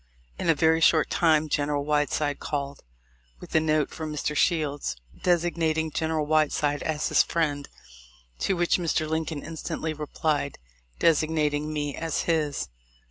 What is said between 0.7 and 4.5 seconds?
short time General Whiteside called with a note from Mr.